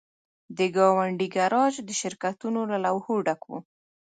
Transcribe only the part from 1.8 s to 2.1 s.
د